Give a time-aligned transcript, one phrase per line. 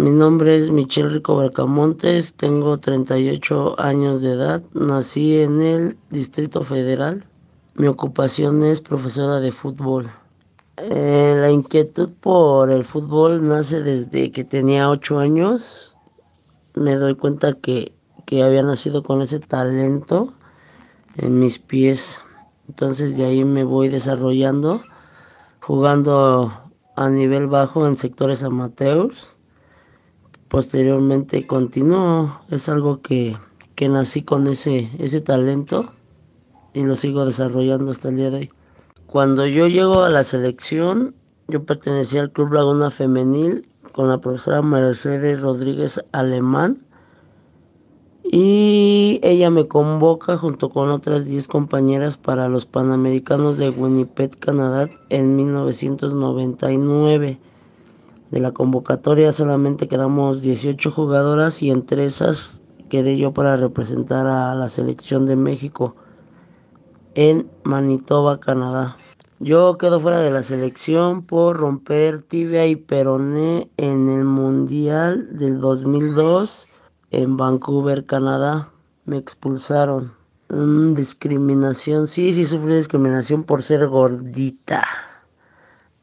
[0.00, 6.62] Mi nombre es Michelle Rico Bracamontes, tengo 38 años de edad, nací en el Distrito
[6.62, 7.22] Federal.
[7.74, 10.10] Mi ocupación es profesora de fútbol.
[10.78, 15.94] Eh, la inquietud por el fútbol nace desde que tenía 8 años.
[16.74, 17.92] Me doy cuenta que,
[18.24, 20.32] que había nacido con ese talento
[21.18, 22.22] en mis pies.
[22.68, 24.82] Entonces de ahí me voy desarrollando,
[25.60, 26.50] jugando
[26.96, 29.36] a nivel bajo en sectores amateurs.
[30.50, 33.36] Posteriormente continuo, es algo que,
[33.76, 35.92] que nací con ese, ese talento
[36.74, 38.50] y lo sigo desarrollando hasta el día de hoy.
[39.06, 41.14] Cuando yo llego a la selección,
[41.46, 46.84] yo pertenecía al Club Laguna Femenil con la profesora Mercedes Rodríguez Alemán
[48.24, 54.90] y ella me convoca junto con otras 10 compañeras para los Panamericanos de Winnipeg, Canadá
[55.10, 57.38] en 1999.
[58.30, 64.54] De la convocatoria solamente quedamos 18 jugadoras y entre esas quedé yo para representar a
[64.54, 65.96] la selección de México
[67.14, 68.96] en Manitoba, Canadá.
[69.38, 75.60] Yo quedo fuera de la selección por romper tibia y peroné en el Mundial del
[75.60, 76.68] 2002
[77.10, 78.70] en Vancouver, Canadá.
[79.06, 80.12] Me expulsaron.
[80.48, 84.84] discriminación, sí, sí sufrí discriminación por ser gordita.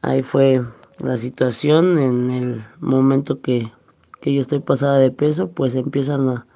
[0.02, 0.62] Ahí fue
[1.00, 3.72] la situación en el momento que,
[4.20, 6.46] que yo estoy pasada de peso, pues empiezan a,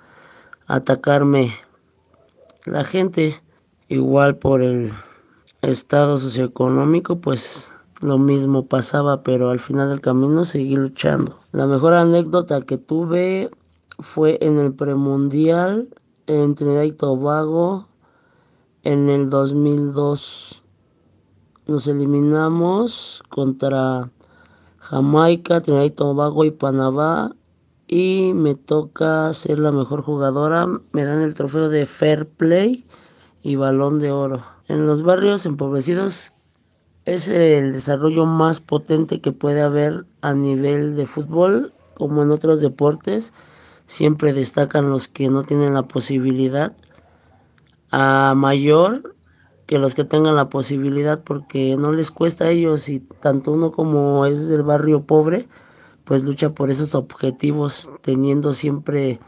[0.67, 1.53] a atacarme
[2.65, 3.41] la gente.
[3.89, 4.91] Igual por el
[5.61, 11.39] estado socioeconómico, pues lo mismo pasaba, pero al final del camino seguí luchando.
[11.53, 13.51] La mejor anécdota que tuve
[13.99, 15.89] fue en el premundial
[16.27, 17.87] en Trinidad y Tobago
[18.83, 20.63] en el 2002.
[21.67, 24.11] Nos eliminamos contra
[24.93, 27.35] Jamaica, Trinidad y Tobago y Panamá
[27.89, 30.67] y me toca ser la mejor jugadora.
[30.93, 32.85] Me dan el trofeo de Fair Play
[33.43, 34.45] y Balón de Oro.
[34.69, 36.35] En los barrios empobrecidos
[37.07, 42.61] es el desarrollo más potente que puede haber a nivel de fútbol como en otros
[42.61, 43.33] deportes
[43.87, 46.77] siempre destacan los que no tienen la posibilidad
[47.91, 49.12] a mayor
[49.73, 53.73] que los que tengan la posibilidad porque no les cuesta a ellos y tanto uno
[53.73, 55.49] como es del barrio pobre
[56.05, 59.19] pues lucha por esos objetivos teniendo siempre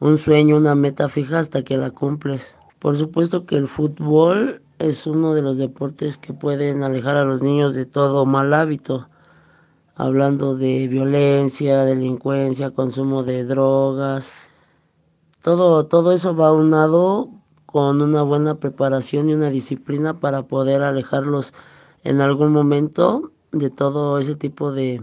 [0.00, 2.56] un sueño, una meta fija hasta que la cumples.
[2.80, 7.40] Por supuesto que el fútbol es uno de los deportes que pueden alejar a los
[7.40, 9.08] niños de todo mal hábito
[9.94, 14.32] hablando de violencia, delincuencia, consumo de drogas.
[15.42, 17.35] Todo, todo eso va unado
[17.76, 21.52] con una buena preparación y una disciplina para poder alejarlos
[22.04, 25.02] en algún momento de todo ese tipo de,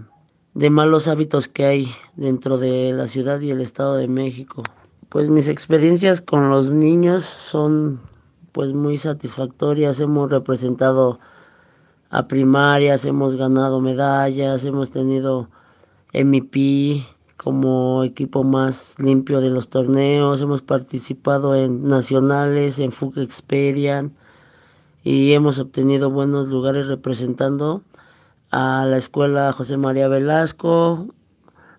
[0.72, 4.64] malos hábitos que hay dentro de la ciudad y el estado de México.
[5.10, 8.02] Pues mis experiencias con los niños son
[8.54, 10.00] pues muy satisfactorias.
[10.00, 11.20] Hemos representado
[12.10, 15.48] a primarias, hemos ganado medallas, hemos tenido
[16.12, 17.06] MVP
[17.44, 24.14] como equipo más limpio de los torneos, hemos participado en nacionales, en FUC Experian
[25.04, 27.84] y hemos obtenido buenos lugares representando
[28.52, 31.08] a la escuela José María Velasco,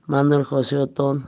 [0.07, 1.25] Manuel José Otón.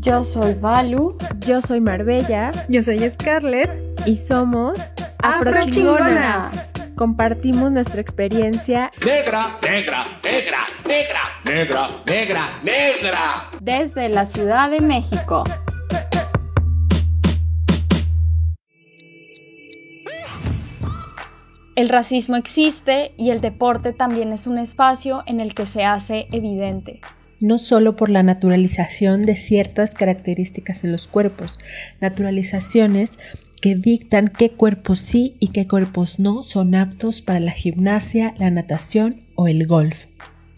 [0.00, 1.16] Yo soy Valu.
[1.40, 2.50] Yo soy Marbella.
[2.68, 3.70] Yo soy Scarlett.
[4.06, 4.78] Y somos
[5.18, 6.69] Afrochingonas.
[7.00, 8.92] Compartimos nuestra experiencia.
[9.02, 13.50] Negra, negra, negra, negra, negra, negra, negra.
[13.58, 15.44] Desde la Ciudad de México.
[21.74, 26.28] El racismo existe y el deporte también es un espacio en el que se hace
[26.32, 27.00] evidente
[27.40, 31.58] no solo por la naturalización de ciertas características en los cuerpos,
[31.98, 33.12] naturalizaciones
[33.60, 38.50] que dictan qué cuerpos sí y qué cuerpos no son aptos para la gimnasia, la
[38.50, 40.06] natación o el golf,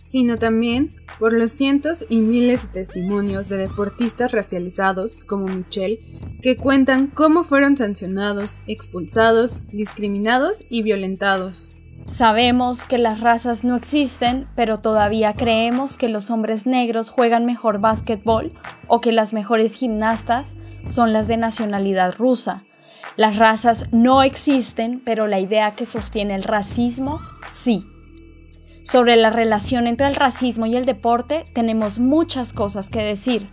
[0.02, 6.00] sino también por los cientos y miles de testimonios de deportistas racializados como Michelle
[6.42, 11.68] que cuentan cómo fueron sancionados, expulsados, discriminados y violentados.
[12.04, 17.80] Sabemos que las razas no existen, pero todavía creemos que los hombres negros juegan mejor
[17.80, 18.52] básquetbol
[18.88, 20.56] o que las mejores gimnastas
[20.86, 22.64] son las de nacionalidad rusa.
[23.16, 27.20] Las razas no existen, pero la idea que sostiene el racismo
[27.50, 27.86] sí.
[28.84, 33.48] Sobre la relación entre el racismo y el deporte tenemos muchas cosas que decir.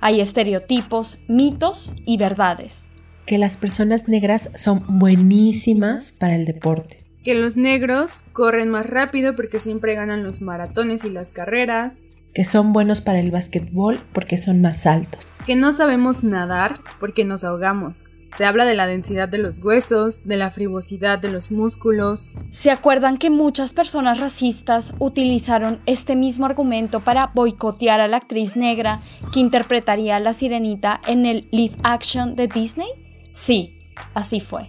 [0.00, 2.90] Hay estereotipos, mitos y verdades.
[3.24, 9.34] Que las personas negras son buenísimas para el deporte Que los negros corren más rápido
[9.34, 12.02] porque siempre ganan los maratones y las carreras.
[12.34, 15.24] Que son buenos para el básquetbol porque son más altos.
[15.46, 18.06] Que no sabemos nadar porque nos ahogamos.
[18.36, 22.34] Se habla de la densidad de los huesos, de la frivosidad de los músculos.
[22.50, 28.56] ¿Se acuerdan que muchas personas racistas utilizaron este mismo argumento para boicotear a la actriz
[28.56, 29.00] negra
[29.32, 32.88] que interpretaría a la sirenita en el live action de Disney?
[33.32, 33.78] Sí,
[34.14, 34.68] así fue.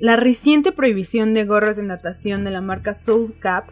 [0.00, 3.68] La reciente prohibición de gorros de natación de la marca Soul Cap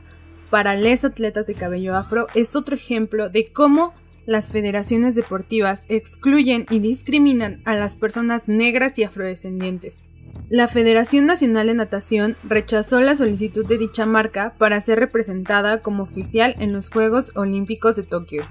[0.49, 3.95] para les atletas de cabello afro es otro ejemplo de cómo
[4.27, 10.07] las federaciones deportivas excluyen y discriminan a las personas negras y afrodescendientes.
[10.51, 16.03] La Federación Nacional de Natación rechazó la solicitud de dicha marca para ser representada como
[16.03, 18.43] oficial en los Juegos Olímpicos de Tokio.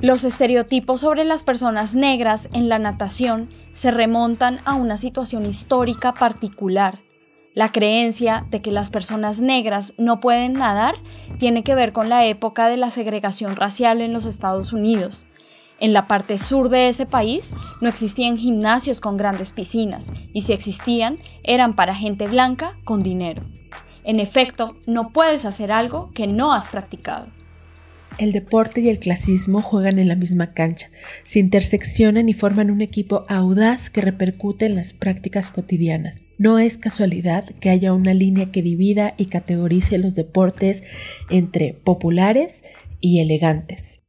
[0.00, 6.14] Los estereotipos sobre las personas negras en la natación se remontan a una situación histórica
[6.14, 7.00] particular
[7.54, 10.94] la creencia de que las personas negras no pueden nadar
[11.38, 15.24] tiene que ver con la época de la segregación racial en los Estados Unidos.
[15.80, 20.52] En la parte sur de ese país no existían gimnasios con grandes piscinas y si
[20.52, 23.42] existían eran para gente blanca con dinero.
[24.04, 27.28] En efecto, no puedes hacer algo que no has practicado.
[28.18, 30.88] El deporte y el clasismo juegan en la misma cancha,
[31.24, 36.20] se interseccionan y forman un equipo audaz que repercute en las prácticas cotidianas.
[36.40, 40.82] No es casualidad que haya una línea que divida y categorice los deportes
[41.28, 42.62] entre populares
[42.98, 44.00] y elegantes.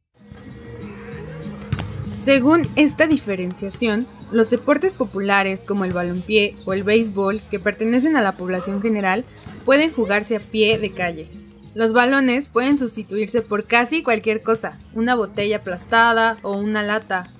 [2.14, 8.22] Según esta diferenciación, los deportes populares como el balompié o el béisbol, que pertenecen a
[8.22, 9.26] la población general,
[9.66, 11.28] pueden jugarse a pie de calle.
[11.74, 17.30] Los balones pueden sustituirse por casi cualquier cosa, una botella aplastada o una lata,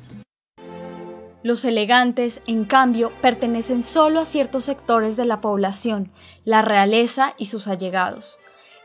[1.43, 6.13] los elegantes, en cambio, pertenecen solo a ciertos sectores de la población,
[6.45, 8.39] la realeza y sus allegados.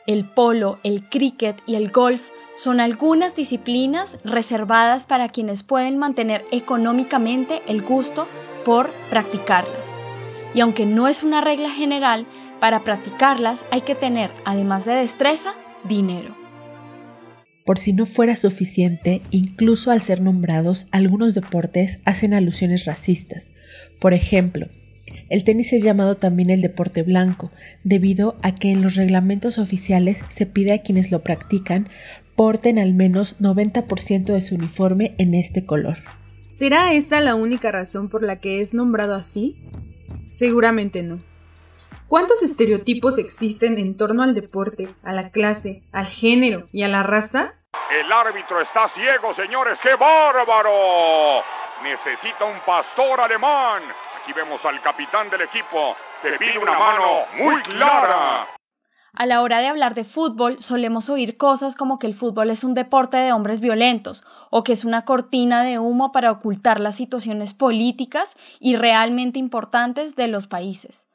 [0.07, 6.45] El polo, el cricket y el golf son algunas disciplinas reservadas para quienes pueden mantener
[6.51, 8.27] económicamente el gusto
[8.63, 9.89] por practicarlas.
[10.53, 12.25] Y aunque no es una regla general,
[12.61, 16.36] para practicarlas hay que tener, además de destreza, dinero.
[17.67, 23.51] Por si no fuera suficiente, incluso al ser nombrados, algunos deportes hacen alusiones racistas.
[23.99, 24.69] Por ejemplo,
[25.27, 27.51] el tenis es llamado también el deporte blanco,
[27.83, 31.89] debido a que en los reglamentos oficiales se pide a quienes lo practican
[32.37, 35.97] porten al menos 90% de su uniforme en este color.
[36.47, 39.57] ¿Será esta la única razón por la que es nombrado así?
[40.29, 41.21] Seguramente no.
[42.07, 47.03] ¿Cuántos estereotipos existen en torno al deporte, a la clase, al género y a la
[47.03, 47.55] raza?
[47.91, 49.77] El árbitro está ciego, señores.
[49.81, 51.43] ¡Qué bárbaro!
[51.83, 53.83] Necesita un pastor alemán.
[54.21, 55.97] Aquí vemos al capitán del equipo.
[56.21, 58.47] Te pide una mano muy clara.
[59.11, 62.63] A la hora de hablar de fútbol solemos oír cosas como que el fútbol es
[62.63, 66.95] un deporte de hombres violentos o que es una cortina de humo para ocultar las
[66.95, 71.09] situaciones políticas y realmente importantes de los países.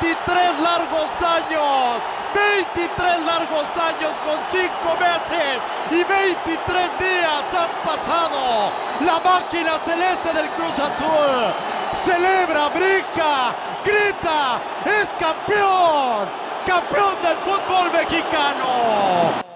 [0.00, 2.02] 23 largos años,
[2.34, 5.60] 23 largos años con 5 meses
[5.90, 8.72] y 23 días han pasado.
[9.00, 11.54] La máquina celeste del Cruz Azul
[11.94, 13.54] celebra, brinca,
[13.84, 16.28] grita, es campeón,
[16.66, 19.49] campeón del fútbol mexicano.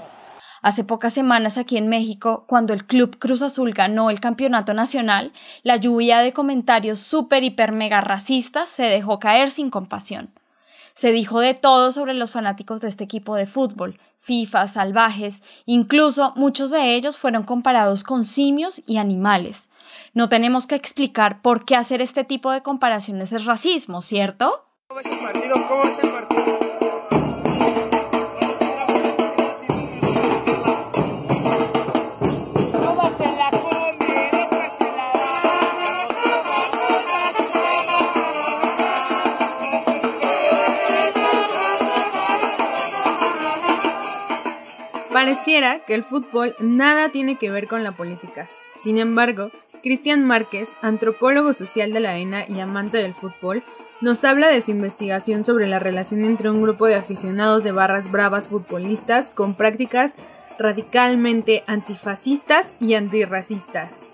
[0.64, 5.30] Hace pocas semanas aquí en México, cuando el Club Cruz Azul ganó el campeonato nacional,
[5.62, 10.30] la lluvia de comentarios súper, hiper, mega racistas se dejó caer sin compasión.
[10.94, 16.32] Se dijo de todo sobre los fanáticos de este equipo de fútbol, FIFA, salvajes, incluso
[16.34, 19.68] muchos de ellos fueron comparados con simios y animales.
[20.14, 24.64] No tenemos que explicar por qué hacer este tipo de comparaciones es racismo, ¿cierto?
[24.88, 25.68] ¿Cómo es el partido?
[25.68, 26.73] ¿Cómo es el partido?
[45.24, 48.46] Pareciera que el fútbol nada tiene que ver con la política.
[48.76, 49.50] Sin embargo,
[49.82, 53.62] Cristian Márquez, antropólogo social de la ENA y amante del fútbol,
[54.02, 58.10] nos habla de su investigación sobre la relación entre un grupo de aficionados de barras
[58.10, 60.14] bravas futbolistas con prácticas
[60.58, 64.06] radicalmente antifascistas y antirracistas.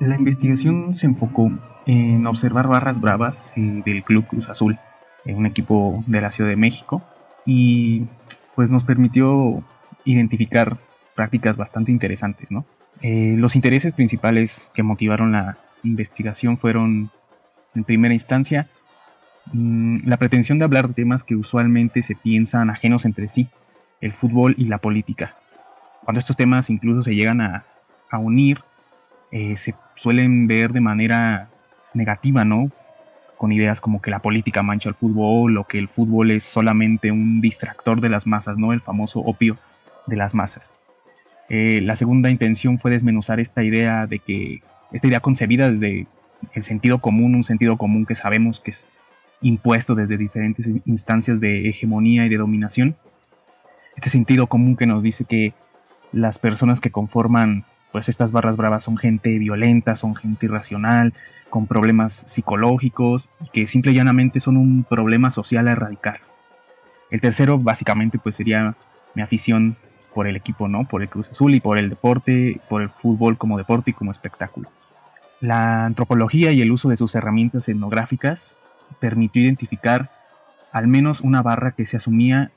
[0.00, 1.50] La investigación se enfocó
[1.84, 4.78] en observar barras bravas eh, del Club Cruz Azul
[5.34, 7.02] un equipo de la Ciudad de México
[7.44, 8.04] y
[8.54, 9.62] pues nos permitió
[10.04, 10.76] identificar
[11.14, 12.64] prácticas bastante interesantes, ¿no?
[13.02, 17.10] Eh, los intereses principales que motivaron la investigación fueron
[17.74, 18.68] En primera instancia,
[19.52, 23.48] mm, la pretensión de hablar de temas que usualmente se piensan ajenos entre sí,
[24.00, 25.36] el fútbol y la política.
[26.02, 27.64] Cuando estos temas incluso se llegan a,
[28.18, 28.62] unir,
[29.30, 31.50] eh, se suelen ver de manera
[31.92, 32.70] negativa, ¿no?
[33.36, 37.12] Con ideas como que la política mancha el fútbol o que el fútbol es solamente
[37.12, 38.72] un distractor de las masas, ¿no?
[38.72, 39.58] El famoso opio
[40.06, 40.72] de las masas.
[41.48, 44.62] Eh, la segunda intención fue desmenuzar esta idea de que,
[44.92, 46.06] esta idea concebida desde
[46.54, 48.88] el sentido común, un sentido común que sabemos que es
[49.40, 52.96] impuesto desde diferentes instancias de hegemonía y de dominación.
[53.96, 55.54] Este sentido común que nos dice que
[56.12, 57.64] las personas que conforman
[57.96, 61.14] pues estas barras bravas son gente violenta, son gente irracional,
[61.48, 66.20] con problemas psicológicos que simple y llanamente son un problema social a erradicar.
[67.10, 68.74] El tercero básicamente pues sería
[69.14, 69.78] mi afición
[70.12, 70.84] por el equipo, ¿no?
[70.86, 74.10] Por el Cruz Azul y por el deporte, por el fútbol como deporte y como
[74.10, 74.68] espectáculo.
[75.40, 78.56] La antropología y el uso de sus herramientas etnográficas
[79.00, 80.10] permitió identificar
[80.70, 82.50] al menos una barra que se asumía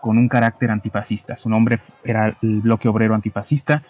[0.00, 1.36] con un carácter antifascista.
[1.36, 3.82] Su nombre era el bloque obrero antifascista,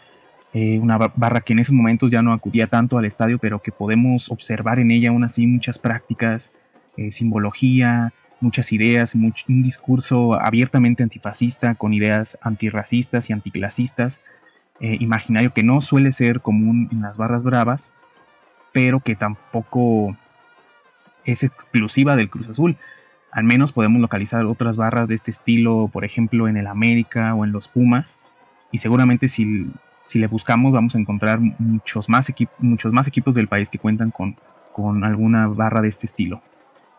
[0.59, 3.73] eh, una barra que en ese momento ya no acudía tanto al estadio, pero que
[3.73, 6.51] podemos observar en ella aún así muchas prácticas,
[6.97, 14.19] eh, simbología, muchas ideas, un discurso abiertamente antifascista con ideas antirracistas y anticlasistas,
[14.81, 17.91] eh, imaginario que no suele ser común en las barras bravas,
[18.73, 20.17] pero que tampoco
[21.27, 22.77] es exclusiva del Cruz Azul.
[23.31, 27.45] Al menos podemos localizar otras barras de este estilo, por ejemplo, en el América o
[27.45, 28.17] en los Pumas,
[28.73, 29.71] y seguramente si,
[30.07, 34.11] si le buscamos vamos a encontrar muchos más, muchos más equipos del país que cuentan
[34.11, 34.37] con,
[34.73, 36.41] con alguna barra de este estilo.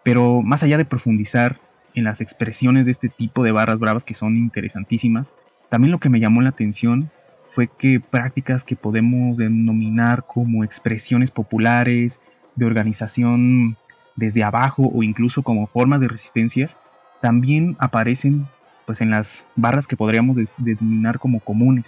[0.03, 1.57] Pero más allá de profundizar
[1.95, 5.27] en las expresiones de este tipo de barras bravas que son interesantísimas,
[5.69, 7.09] también lo que me llamó la atención
[7.49, 12.19] fue que prácticas que podemos denominar como expresiones populares,
[12.55, 13.77] de organización
[14.15, 16.75] desde abajo o incluso como formas de resistencias,
[17.21, 18.47] también aparecen
[18.85, 21.85] pues en las barras que podríamos denominar como comunes.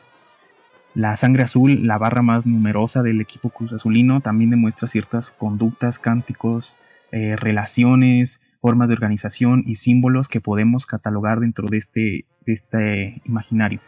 [1.00, 5.98] La sangre azul, la barra más numerosa del equipo cruz azulino, también demuestra ciertas conductas,
[5.98, 6.76] cánticos,
[7.14, 13.22] eh, relaciones, formas de organización y símbolos que podemos catalogar dentro de este, de este
[13.24, 13.80] imaginario.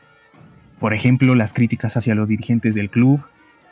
[0.79, 3.19] Por ejemplo, las críticas hacia los dirigentes del club,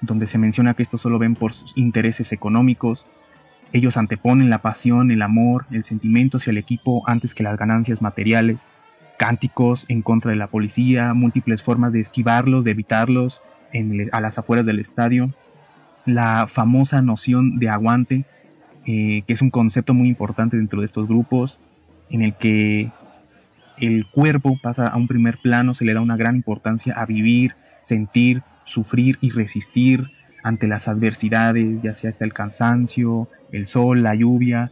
[0.02, 3.06] donde se menciona que estos solo ven por sus intereses económicos,
[3.72, 8.02] ellos anteponen la pasión, el amor, el sentimiento hacia el equipo antes que las ganancias
[8.02, 8.68] materiales,
[9.20, 13.42] cánticos en contra de la policía, múltiples formas de esquivarlos, de evitarlos
[14.14, 15.32] a las afueras del estadio,
[16.06, 18.24] la famosa noción de aguante,
[18.86, 21.60] eh, que es un concepto muy importante dentro de estos grupos,
[22.10, 22.92] en el que
[23.78, 27.56] el cuerpo pasa a un primer plano, se le da una gran importancia a vivir,
[27.84, 30.08] sentir, sufrir y resistir
[30.44, 34.72] ante las adversidades, ya sea hasta el cansancio, el sol, la lluvia,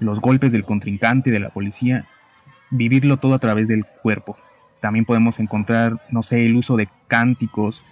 [0.00, 2.06] los golpes del contrincante, de la policía,
[2.70, 4.36] vivirlo todo a través del cuerpo.
[4.80, 7.82] También podemos encontrar, no sé, el uso de cánticos,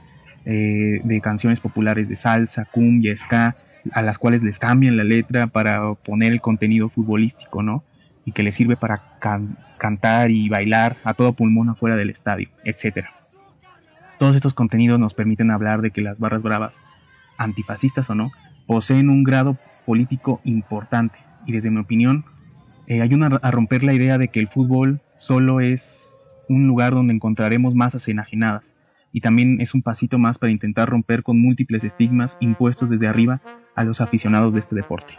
[0.45, 3.57] eh, de canciones populares de salsa, cumbia, ska,
[3.93, 7.85] a las cuales les cambian la letra para poner el contenido futbolístico, ¿no?
[8.25, 9.03] Y que les sirve para
[9.79, 13.07] cantar y bailar a todo pulmón afuera del estadio, etc.
[14.19, 16.77] Todos estos contenidos nos permiten hablar de que las barras bravas,
[17.37, 18.31] antifascistas o no,
[18.67, 22.25] poseen un grado político importante y desde mi opinión
[22.87, 27.15] eh, ayudan a romper la idea de que el fútbol solo es un lugar donde
[27.15, 28.75] encontraremos masas enajenadas
[29.13, 33.41] y también es un pasito más para intentar romper con múltiples estigmas impuestos desde arriba
[33.75, 35.15] a los aficionados de este deporte.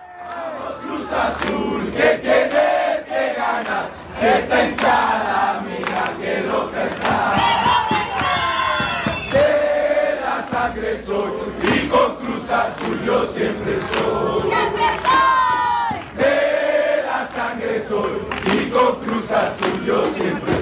[13.06, 14.65] Yo siempre.
[18.94, 20.55] Cruz Azul yo siempre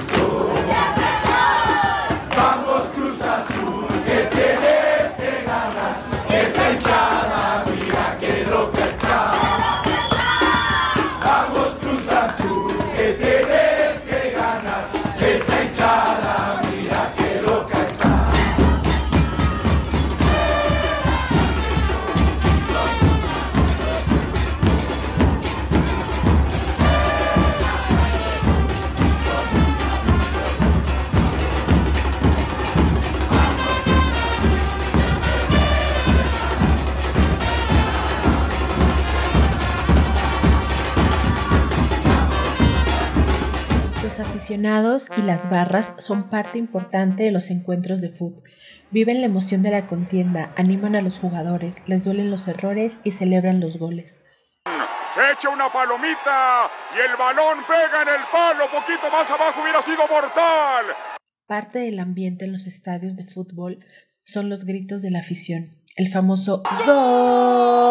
[45.17, 48.43] y las barras son parte importante de los encuentros de fútbol.
[48.91, 53.11] Viven la emoción de la contienda, animan a los jugadores, les duelen los errores y
[53.11, 54.21] celebran los goles.
[55.13, 59.81] se echa una palomita y el balón pega en el palo, poquito más abajo hubiera
[59.81, 60.85] sido mortal.
[61.47, 63.85] Parte del ambiente en los estadios de fútbol
[64.23, 67.83] son los gritos de la afición, el famoso gol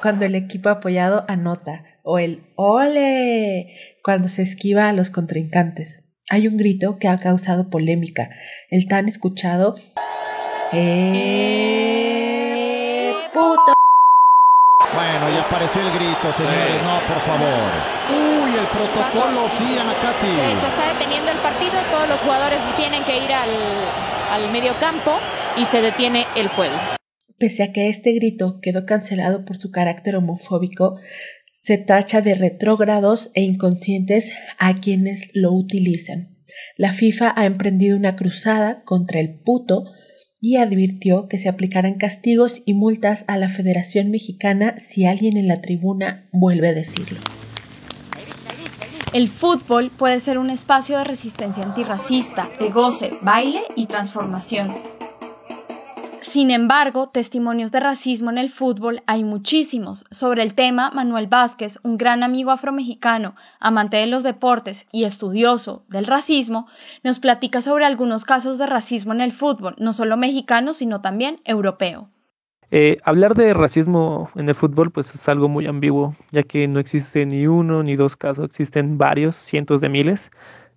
[0.00, 6.04] cuando el equipo apoyado anota o el ole cuando se esquiva a los contrincantes.
[6.28, 8.30] Hay un grito que ha causado polémica,
[8.70, 9.74] el tan escuchado
[10.72, 11.92] ¡Eh,
[13.32, 13.72] puto!
[14.94, 16.80] Bueno, ya apareció el grito, señores.
[16.84, 17.72] No, por favor.
[18.08, 20.28] Uy, el protocolo, sí, Anacati.
[20.28, 21.72] Sí, se está deteniendo el partido.
[21.90, 23.50] Todos los jugadores tienen que ir al,
[24.30, 25.18] al medio campo
[25.56, 26.99] y se detiene el juego.
[27.40, 31.00] Pese a que este grito quedó cancelado por su carácter homofóbico,
[31.50, 36.36] se tacha de retrógrados e inconscientes a quienes lo utilizan.
[36.76, 39.84] La FIFA ha emprendido una cruzada contra el puto
[40.38, 45.48] y advirtió que se aplicarán castigos y multas a la Federación Mexicana si alguien en
[45.48, 47.20] la tribuna vuelve a decirlo.
[49.14, 54.99] El fútbol puede ser un espacio de resistencia antirracista, de goce, baile y transformación.
[56.22, 60.04] Sin embargo, testimonios de racismo en el fútbol hay muchísimos.
[60.10, 65.82] Sobre el tema, Manuel Vázquez, un gran amigo afromexicano, amante de los deportes y estudioso
[65.88, 66.66] del racismo,
[67.02, 71.40] nos platica sobre algunos casos de racismo en el fútbol, no solo mexicano, sino también
[71.46, 72.10] europeo.
[72.70, 76.80] Eh, hablar de racismo en el fútbol pues es algo muy ambiguo, ya que no
[76.80, 80.30] existe ni uno ni dos casos, existen varios, cientos de miles.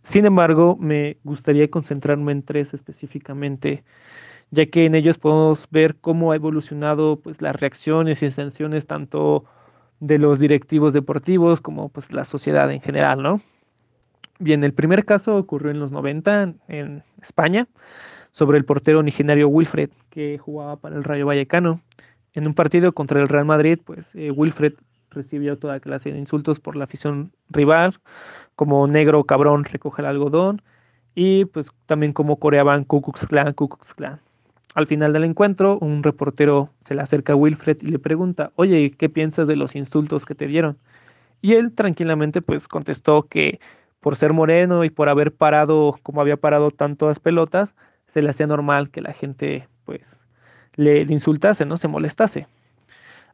[0.04, 3.84] Sin embargo, me gustaría concentrarme en tres específicamente
[4.52, 9.46] ya que en ellos podemos ver cómo ha evolucionado pues, las reacciones y sanciones tanto
[10.00, 13.42] de los directivos deportivos como pues, la sociedad en general, ¿no?
[14.40, 17.68] Bien, el primer caso ocurrió en los 90 en España
[18.32, 21.82] sobre el portero originario Wilfred que jugaba para el Rayo Vallecano.
[22.34, 24.74] En un partido contra el Real Madrid, pues eh, Wilfred
[25.12, 28.00] recibió toda clase de insultos por la afición rival,
[28.56, 30.62] como negro cabrón recoge el algodón,
[31.16, 34.20] y pues también como coreaban Ku Klux Klan, Ku Klux Klan.
[34.74, 38.92] Al final del encuentro, un reportero se le acerca a Wilfred y le pregunta, oye,
[38.92, 40.78] ¿qué piensas de los insultos que te dieron?
[41.42, 43.60] Y él tranquilamente pues contestó que
[44.00, 47.76] por ser moreno y por haber parado como había parado tantas pelotas,
[48.08, 50.20] se le hacía normal que la gente pues
[50.76, 51.78] le, insultase, ¿no?
[51.78, 52.48] Se molestase.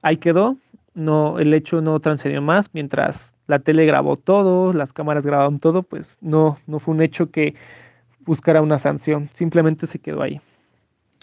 [0.02, 0.58] Ahí quedó,
[0.93, 5.84] no, el hecho no transcedió más, mientras la tele grabó todo, las cámaras grabaron todo,
[5.84, 7.56] pues no, no fue un hecho que
[8.25, 10.39] buscara una sanción, simplemente se quedó ahí.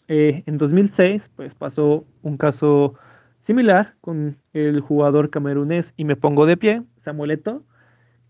[0.09, 2.95] Eh, en 2006, pues pasó un caso
[3.41, 7.63] similar con el jugador camerunés y me pongo de pie, Samuel Eto'o,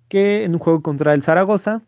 [0.08, 1.82] que en un juego contra el Zaragoza,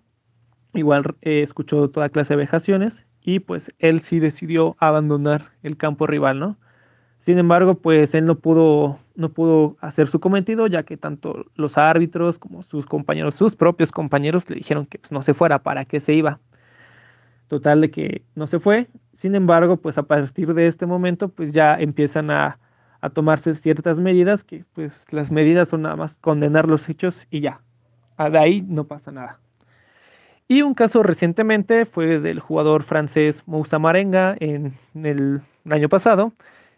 [0.74, 6.06] igual eh, escuchó toda clase de vejaciones y pues él sí decidió abandonar el campo
[6.06, 6.58] rival, ¿no?
[7.18, 11.76] Sin embargo, pues él no pudo, no pudo hacer su cometido, ya que tanto los
[11.76, 15.84] árbitros como sus compañeros, sus propios compañeros, le dijeron que pues, no se fuera, para
[15.84, 16.40] qué se iba.
[17.48, 18.88] Total de que no se fue.
[19.14, 22.58] Sin embargo, pues a partir de este momento, pues ya empiezan a,
[23.14, 27.60] tomarse ciertas medidas, que pues las medidas son nada más condenar los hechos y ya.
[28.16, 29.38] Ah, de ahí no pasa nada.
[30.48, 36.32] Y un caso recientemente fue del jugador francés Moussa Marenga en, el año pasado,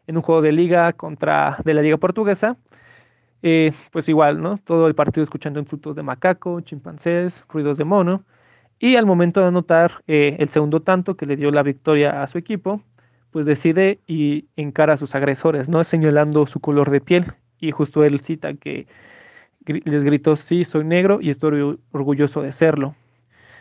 [0.07, 2.57] en un juego de liga contra de la liga portuguesa.
[3.43, 4.59] Eh, pues igual, ¿no?
[4.59, 8.25] Todo el partido escuchando insultos de macaco, chimpancés, ruidos de mono.
[8.83, 12.27] Y al momento de anotar eh, el segundo tanto que le dio la victoria a
[12.27, 12.83] su equipo,
[13.31, 15.85] pues decide y encara a sus agresores, ¿no?
[15.85, 17.27] Señalando su color de piel.
[17.61, 18.87] Y justo él cita que
[19.67, 22.97] les gritó, sí, soy negro y estoy orgulloso de serlo.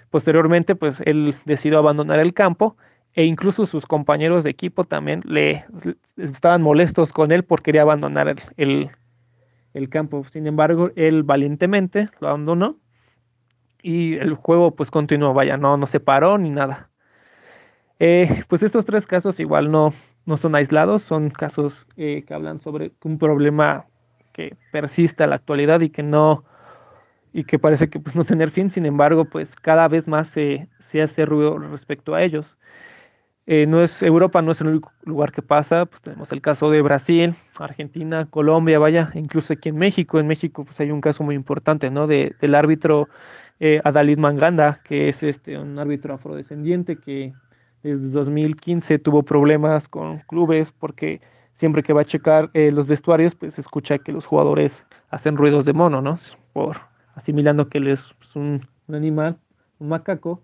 [0.09, 2.77] Posteriormente, pues él decidió abandonar el campo
[3.13, 5.65] e incluso sus compañeros de equipo también le,
[6.15, 8.89] estaban molestos con él por quería abandonar el,
[9.73, 10.25] el campo.
[10.31, 12.77] Sin embargo, él valientemente lo abandonó
[13.81, 16.89] y el juego pues continuó, vaya, no, no se paró ni nada.
[17.99, 19.93] Eh, pues estos tres casos igual no,
[20.25, 23.85] no son aislados, son casos eh, que hablan sobre un problema
[24.31, 26.45] que persiste a la actualidad y que no
[27.31, 30.67] y que parece que pues no tener fin, sin embargo, pues cada vez más se,
[30.79, 32.57] se hace ruido respecto a ellos.
[33.45, 36.69] Eh, no es, Europa no es el único lugar que pasa, pues tenemos el caso
[36.69, 41.23] de Brasil, Argentina, Colombia, vaya, incluso aquí en México, en México pues hay un caso
[41.23, 42.05] muy importante, ¿no?
[42.05, 43.09] De, del árbitro
[43.59, 47.33] eh, Adalid Manganda, que es este, un árbitro afrodescendiente que
[47.83, 51.21] desde 2015 tuvo problemas con clubes porque
[51.55, 55.65] siempre que va a checar eh, los vestuarios, pues escucha que los jugadores hacen ruidos
[55.65, 56.15] de mono, ¿no?
[56.53, 56.77] Por
[57.15, 59.37] asimilando que él es pues, un, animal,
[59.79, 60.41] un macaco,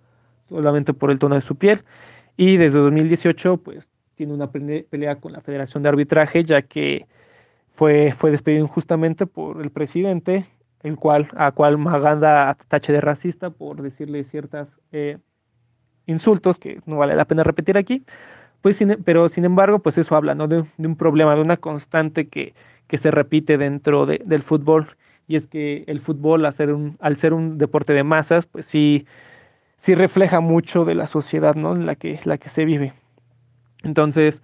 [0.49, 1.83] solamente por el tono de su piel.
[2.35, 7.05] Y desde 2018, pues tiene una pelea con la Federación de Arbitraje, ya que
[7.71, 10.45] fue, fue despedido injustamente por el presidente,
[10.85, 15.17] el cual, a cual Maganda tache de racista por decirle ciertas eh,
[16.05, 18.05] insultos que no vale la pena repetir aquí.
[18.61, 20.47] Pues, pero sin embargo, pues eso habla ¿no?
[20.47, 22.53] de, un problema, de una constante que,
[22.87, 24.95] que se repite dentro del fútbol,
[25.27, 28.67] y es que el fútbol, al ser un, al ser un deporte de masas, pues
[28.67, 29.07] sí,
[29.77, 31.75] sí refleja mucho de la sociedad ¿no?
[31.75, 32.93] en la que, la que se vive.
[33.83, 34.43] Entonces,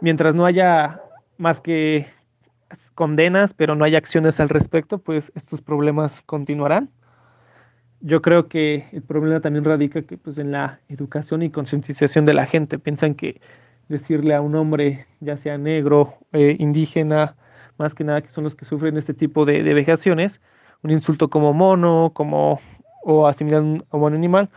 [0.00, 1.00] mientras no haya
[1.36, 2.06] más que
[2.94, 6.90] condenas, pero no hay acciones al respecto, pues estos problemas continuarán.
[8.00, 12.34] Yo creo que el problema también radica que pues en la educación y concientización de
[12.34, 12.78] la gente.
[12.78, 13.40] Piensan que
[13.88, 17.36] decirle a un hombre, ya sea negro, eh, indígena,
[17.78, 20.40] más que nada que son los que sufren este tipo de, vejaciones,
[20.82, 22.60] un insulto como mono, como
[23.02, 24.50] o asimilar a un animal,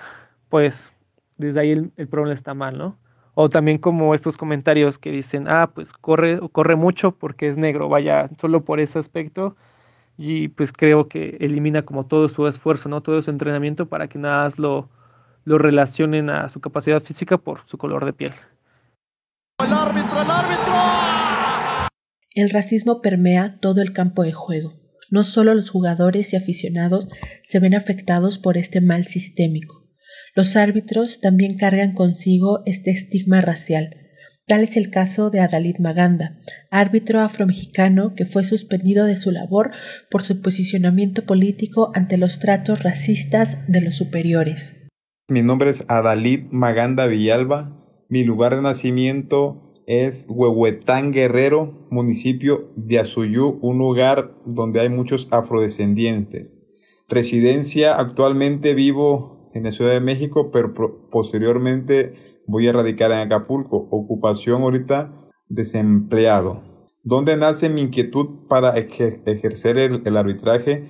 [0.50, 0.94] pues
[1.38, 2.98] desde ahí el, el problema está mal, ¿no?
[3.44, 7.90] O también como estos comentarios que dicen, ah, pues corre, corre mucho porque es negro,
[7.90, 9.56] vaya, solo por ese aspecto.
[10.16, 13.02] Y pues creo que elimina como todo su esfuerzo, ¿no?
[13.02, 14.90] Todo su entrenamiento para que nada más lo,
[15.44, 18.34] lo relacionen a su capacidad física por su color de piel.
[19.58, 20.74] El árbitro, el árbitro.
[22.36, 24.74] El racismo permea todo el campo de juego.
[25.10, 27.08] No solo los jugadores y aficionados
[27.42, 29.81] se ven afectados por este mal sistémico.
[30.34, 33.98] Los árbitros también cargan consigo este estigma racial.
[34.48, 36.38] Tal es el caso de Adalid Maganda,
[36.72, 39.72] árbitro afromexicano que fue suspendido de su labor
[40.10, 44.76] por su posicionamiento político ante los tratos racistas de los superiores.
[45.28, 47.78] Mi nombre es Adalid Maganda Villalba.
[48.10, 55.28] Mi lugar de nacimiento es Huehuetán Guerrero, municipio de Azuyú, un lugar donde hay muchos
[55.32, 56.60] afrodescendientes.
[57.10, 60.74] Residencia, actualmente vivo en la Ciudad de México, pero
[61.10, 63.88] posteriormente voy a radicar en Acapulco.
[63.92, 65.12] Ocupación ahorita
[65.50, 66.62] desempleado.
[67.04, 70.88] ¿Dónde nace mi inquietud para ejercer el, arbitraje?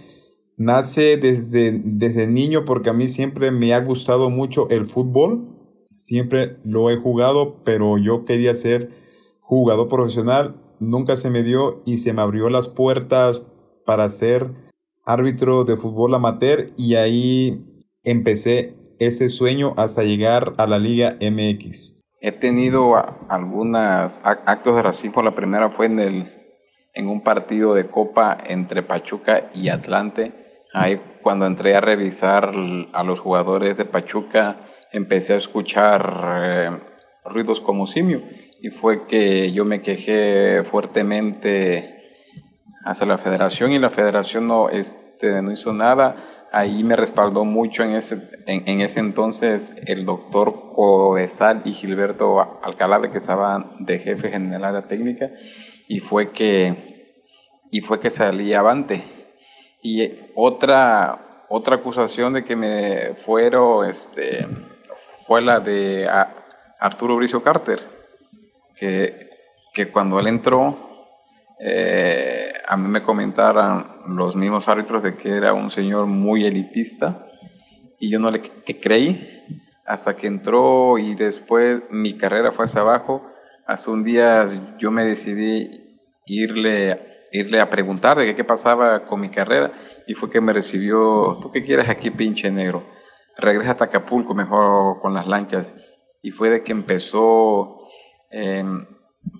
[0.58, 5.48] Nace desde, desde niño porque a mí siempre me ha gustado mucho el fútbol.
[5.98, 8.90] Siempre lo he jugado, pero yo quería ser
[9.40, 10.56] jugador profesional.
[10.80, 13.48] Nunca se me dio y se me abrió las puertas
[13.86, 14.52] para ser
[15.06, 17.71] árbitro de fútbol amateur y ahí
[18.04, 21.96] empecé ese sueño hasta llegar a la Liga MX.
[22.20, 22.96] He tenido
[23.30, 25.24] algunos actos de racismo.
[25.24, 26.32] La primera fue en, el,
[26.94, 30.32] en un partido de Copa entre Pachuca y Atlante.
[30.74, 32.54] Ahí cuando entré a revisar
[32.94, 34.58] a los jugadores de Pachuca,
[34.92, 36.80] empecé a escuchar eh,
[37.26, 38.22] ruidos como simio.
[38.62, 41.98] Y fue que yo me quejé fuertemente
[42.86, 47.84] hacia la federación y la federación no, este, no hizo nada ahí me respaldó mucho
[47.84, 54.30] en ese, en, ese entonces el doctor Codesal y Gilberto Alcalá, que estaban de jefe
[54.30, 55.32] general de la técnica,
[55.88, 57.16] y fue que,
[57.72, 59.04] y fue que salí avante.
[59.82, 64.46] Y otra, otra acusación de que me fueron, este,
[65.26, 66.08] fue la de
[66.80, 67.80] Arturo Bricio Carter,
[68.76, 69.30] que,
[69.74, 70.78] que cuando él entró,
[71.60, 72.41] eh,
[72.72, 77.28] a mí me comentaron los mismos árbitros de que era un señor muy elitista
[78.00, 78.42] y yo no le
[78.80, 79.44] creí
[79.86, 83.28] hasta que entró y después mi carrera fue hacia abajo.
[83.68, 89.32] Hasta un día yo me decidí irle, irle a preguntar de qué, pasaba con mi
[89.32, 89.74] carrera
[90.08, 92.86] y fue que me recibió, ¿tú qué quieres aquí pinche negro?
[93.38, 95.74] Regresa a Acapulco mejor con las lanchas.
[96.22, 97.82] Y fue de que empezó
[98.30, 98.86] em,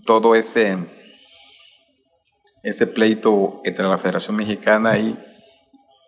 [0.06, 1.01] todo ese
[2.64, 5.18] ese pleito entre la Federación Mexicana y,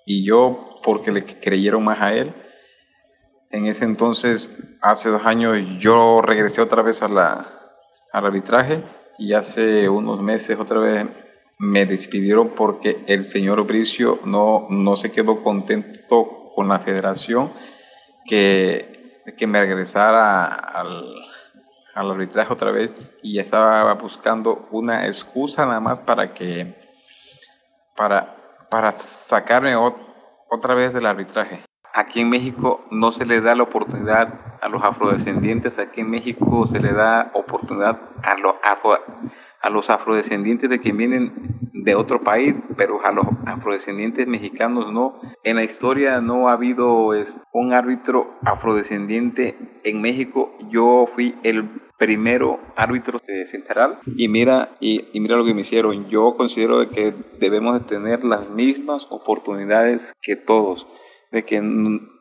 [0.05, 2.33] y yo, porque le creyeron más a él.
[3.49, 7.63] En ese entonces, hace dos años, yo regresé otra vez a la,
[8.11, 8.83] al arbitraje
[9.17, 11.05] y hace unos meses otra vez
[11.59, 17.53] me despidieron porque el señor Bricio no, no se quedó contento con la federación
[18.25, 21.05] que, que me regresara al,
[21.93, 26.75] al arbitraje otra vez y estaba buscando una excusa nada más para que
[27.95, 31.63] para, para sacarme otra vez del arbitraje.
[31.93, 36.65] Aquí en México no se le da la oportunidad a los afrodescendientes, aquí en México
[36.65, 38.55] se le da oportunidad a los,
[39.63, 41.31] a los afrodescendientes de quien vienen
[41.73, 45.19] de otro país, pero a los afrodescendientes mexicanos no.
[45.43, 47.11] En la historia no ha habido
[47.53, 50.53] un árbitro afrodescendiente en México.
[50.69, 56.09] Yo fui el primero árbitro de central y mira y, mira lo que me hicieron.
[56.09, 60.87] Yo considero que debemos de tener las mismas oportunidades que todos,
[61.31, 61.61] de que,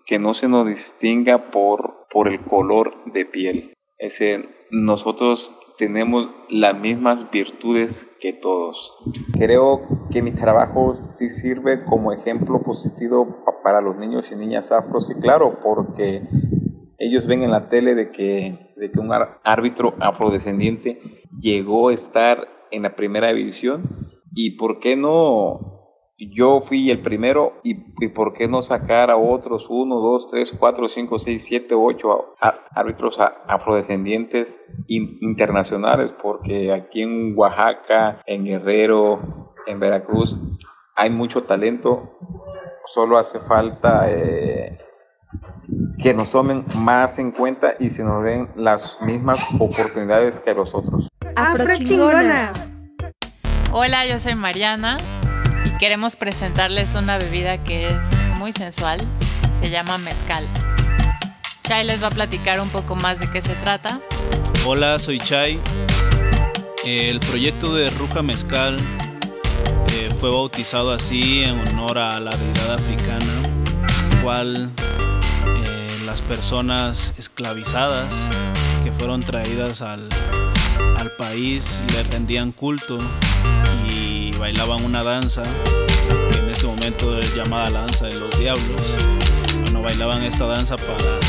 [0.06, 3.74] que no se nos distinga por, por el color de piel.
[3.98, 8.92] Ese, nosotros tenemos las mismas virtudes que todos.
[9.32, 15.10] Creo que mi trabajo sí sirve como ejemplo positivo para los niños y niñas afros,
[15.10, 16.22] y claro, porque
[16.98, 19.10] ellos ven en la tele de que, de que un
[19.44, 21.00] árbitro afrodescendiente
[21.40, 25.71] llegó a estar en la primera división y por qué no
[26.30, 27.74] yo fui el primero y,
[28.08, 32.34] por qué no sacar a otros uno, dos, tres, cuatro, cinco, seis, siete, ocho
[32.70, 40.36] árbitros afrodescendientes internacionales, porque aquí en Oaxaca, en Guerrero, en Veracruz,
[40.96, 42.18] hay mucho talento,
[42.84, 44.78] solo hace falta eh,
[45.98, 50.54] que nos tomen más en cuenta y se nos den las mismas oportunidades que a
[50.54, 51.08] los otros.
[53.72, 54.98] Hola, yo soy Mariana
[55.64, 59.00] y queremos presentarles una bebida que es muy sensual,
[59.60, 60.46] se llama mezcal.
[61.62, 64.00] Chai les va a platicar un poco más de qué se trata.
[64.66, 65.60] Hola, soy Chai.
[66.84, 68.76] El proyecto de Ruja Mezcal
[69.94, 73.32] eh, fue bautizado así en honor a la deidad africana,
[74.22, 74.70] cual
[75.46, 78.12] eh, las personas esclavizadas
[78.82, 80.08] que fueron traídas al,
[80.98, 82.98] al país le rendían culto
[84.42, 85.44] bailaban una danza
[86.32, 88.82] que en este momento es llamada la danza de los diablos.
[89.60, 91.20] Bueno, bailaban esta danza para,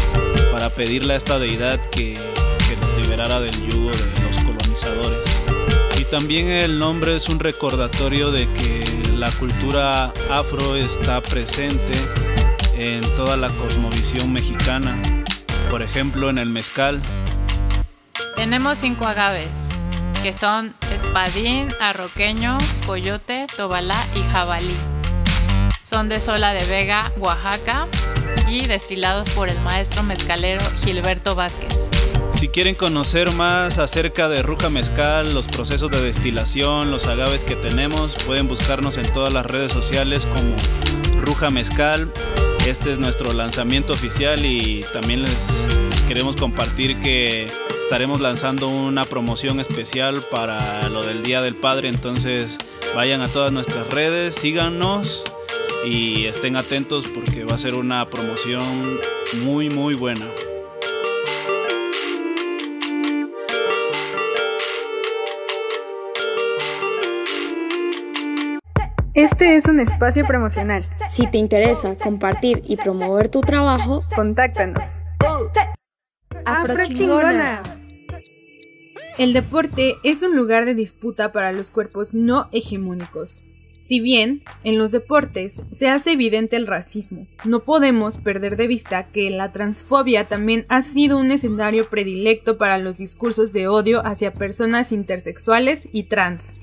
[0.52, 5.46] para pedirle a esta deidad que, que nos liberara del yugo de los colonizadores.
[6.00, 8.84] Y también el nombre es un recordatorio de que
[9.16, 11.94] la cultura afro está presente
[12.76, 15.00] en toda la cosmovisión mexicana.
[15.70, 17.00] Por ejemplo, en el mezcal.
[18.36, 19.70] Tenemos cinco agaves,
[20.24, 24.78] que son espadín, arroqueño, coyote, tobalá y jabalí.
[25.82, 27.90] Son de Sola de Vega, Oaxaca
[28.48, 31.90] y destilados por el maestro mezcalero Gilberto Vázquez.
[32.34, 37.58] Si quieren conocer más acerca de Ruja Mezcal, los procesos de destilación, los agaves que
[37.58, 40.56] tenemos, pueden buscarnos en todas las redes sociales como
[41.22, 42.10] Ruja Mezcal.
[42.66, 45.68] Este es nuestro lanzamiento oficial y también les
[46.08, 47.52] queremos compartir que
[47.94, 52.58] estaremos lanzando una promoción especial para lo del Día del Padre, entonces
[52.96, 55.24] vayan a todas nuestras redes, síganos
[55.86, 59.00] y estén atentos porque va a ser una promoción
[59.44, 60.26] muy muy buena.
[69.14, 70.90] Este es un espacio promocional.
[71.10, 74.82] Si te interesa compartir y promover tu trabajo, contáctanos.
[76.44, 77.62] Afrochingona.
[79.20, 83.44] El deporte es un lugar de disputa para los cuerpos no hegemónicos.
[83.80, 89.08] Si bien en los deportes se hace evidente el racismo, no podemos perder de vista
[89.08, 94.34] que la transfobia también ha sido un escenario predilecto para los discursos de odio hacia
[94.34, 96.54] personas intersexuales y trans.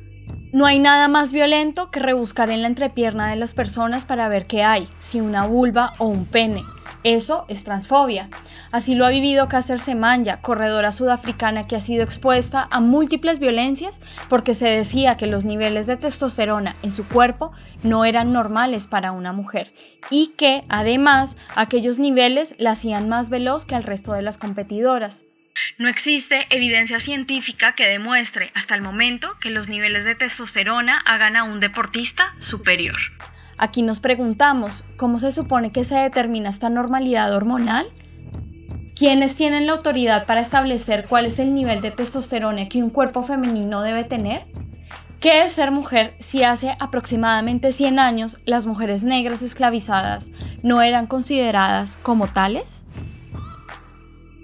[0.53, 4.47] No hay nada más violento que rebuscar en la entrepierna de las personas para ver
[4.47, 6.65] qué hay, si una vulva o un pene.
[7.03, 8.29] Eso es transfobia.
[8.73, 14.01] Así lo ha vivido Caster Semanya, corredora sudafricana que ha sido expuesta a múltiples violencias
[14.29, 19.13] porque se decía que los niveles de testosterona en su cuerpo no eran normales para
[19.13, 19.73] una mujer
[20.11, 25.25] y que, además, aquellos niveles la hacían más veloz que al resto de las competidoras.
[25.79, 31.37] No existe evidencia científica que demuestre hasta el momento que los niveles de testosterona hagan
[31.37, 32.99] a un deportista superior.
[33.63, 37.89] Aquí nos preguntamos, ¿cómo se supone que se determina esta normalidad hormonal?
[38.97, 43.23] ¿Quiénes tienen la autoridad para establecer cuál es el nivel de testosterona que un cuerpo
[43.23, 44.47] femenino debe tener?
[45.21, 50.31] ¿Qué es ser mujer si hace aproximadamente 100 años las mujeres negras esclavizadas
[50.63, 52.87] no eran consideradas como tales?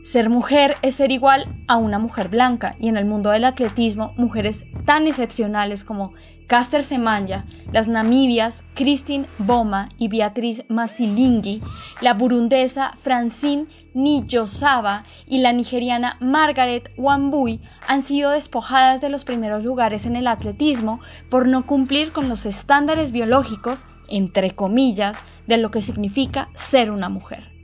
[0.02, 4.12] Ser mujer es ser igual a una mujer blanca y en el mundo del atletismo
[4.18, 6.12] mujeres tan excepcionales como
[6.46, 11.60] Caster Semanya, las namibias Christine Boma y Beatriz Masilingi,
[12.00, 19.64] la burundesa Francine Niyosaba y la nigeriana Margaret Wambui han sido despojadas de los primeros
[19.64, 25.72] lugares en el atletismo por no cumplir con los estándares biológicos, entre comillas, de lo
[25.72, 27.55] que significa ser una mujer.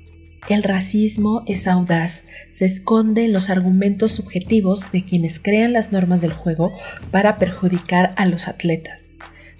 [0.48, 6.20] El racismo es audaz, se esconde en los argumentos subjetivos de quienes crean las normas
[6.20, 6.72] del juego
[7.12, 9.04] para perjudicar a los atletas.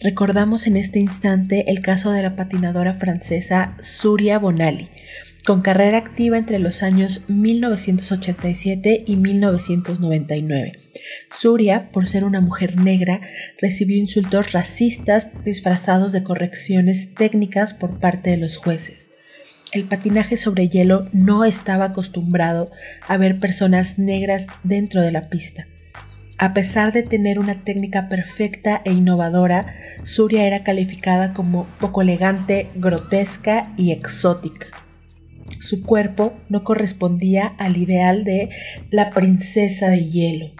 [0.00, 4.90] Recordamos en este instante el caso de la patinadora francesa Surya Bonali,
[5.46, 10.72] con carrera activa entre los años 1987 y 1999.
[11.30, 13.20] Surya, por ser una mujer negra,
[13.60, 19.11] recibió insultos racistas disfrazados de correcciones técnicas por parte de los jueces
[19.72, 22.70] el patinaje sobre hielo no estaba acostumbrado
[23.08, 25.66] a ver personas negras dentro de la pista.
[26.38, 32.68] A pesar de tener una técnica perfecta e innovadora, Surya era calificada como poco elegante,
[32.74, 34.66] grotesca y exótica.
[35.60, 38.50] Su cuerpo no correspondía al ideal de
[38.90, 40.50] la princesa de hielo.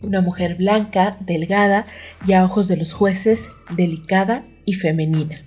[0.00, 1.86] Una mujer blanca, delgada
[2.26, 5.44] y a ojos de los jueces, delicada y femenina.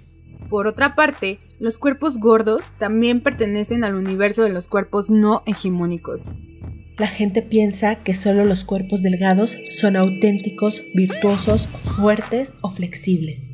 [0.50, 6.34] Por otra parte, los cuerpos gordos también pertenecen al universo de los cuerpos no hegemónicos.
[6.98, 13.52] La gente piensa que solo los cuerpos delgados son auténticos, virtuosos, fuertes o flexibles.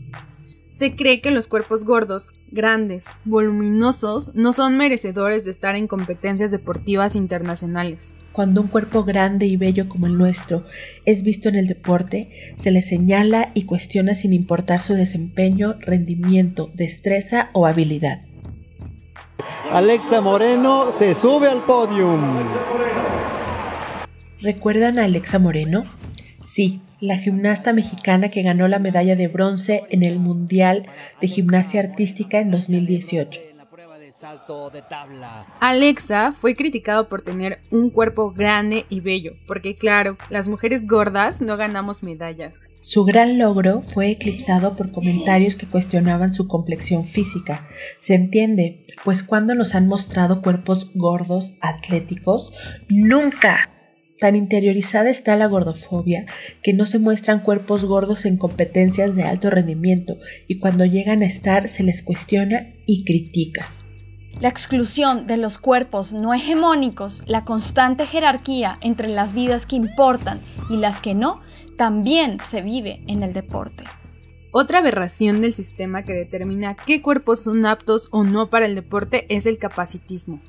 [0.69, 6.51] Se cree que los cuerpos gordos, grandes, voluminosos, no son merecedores de estar en competencias
[6.51, 8.15] deportivas internacionales.
[8.31, 10.65] Cuando un cuerpo grande y bello como el nuestro
[11.05, 16.71] es visto en el deporte, se le señala y cuestiona sin importar su desempeño, rendimiento,
[16.73, 18.21] destreza o habilidad.
[19.71, 22.45] Alexa Moreno se sube al podium.
[24.41, 25.85] ¿Recuerdan a Alexa Moreno?
[26.41, 30.87] Sí, la gimnasta mexicana que ganó la medalla de bronce en el Mundial
[31.19, 33.50] de Gimnasia Artística en 2018.
[35.59, 41.41] Alexa fue criticado por tener un cuerpo grande y bello, porque claro, las mujeres gordas
[41.41, 42.69] no ganamos medallas.
[42.81, 47.67] Su gran logro fue eclipsado por comentarios que cuestionaban su complexión física.
[47.99, 52.53] Se entiende, pues cuando nos han mostrado cuerpos gordos, atléticos,
[52.89, 53.69] nunca
[54.21, 56.27] Tan interiorizada está la gordofobia
[56.61, 61.25] que no se muestran cuerpos gordos en competencias de alto rendimiento y cuando llegan a
[61.25, 63.80] estar se les cuestiona y critica.
[64.41, 70.41] La exclusión de los cuerpos no hegemónicos, la constante jerarquía entre las vidas que importan
[70.67, 71.41] y las que no,
[71.77, 73.83] también se vive en el deporte.
[74.49, 79.27] Otra aberración del sistema que determina qué cuerpos son aptos o no para el deporte
[79.29, 80.41] es el capacitismo.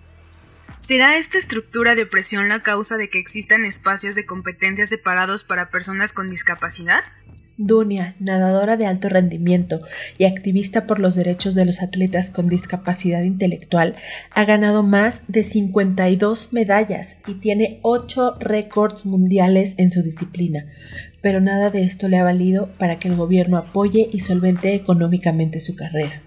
[0.78, 5.68] ¿Será esta estructura de opresión la causa de que existan espacios de competencia separados para
[5.68, 7.04] personas con discapacidad?
[7.66, 9.82] Dunia, nadadora de alto rendimiento
[10.18, 13.94] y activista por los derechos de los atletas con discapacidad intelectual,
[14.32, 20.66] ha ganado más de 52 medallas y tiene 8 récords mundiales en su disciplina.
[21.20, 25.60] Pero nada de esto le ha valido para que el gobierno apoye y solvente económicamente
[25.60, 26.22] su carrera.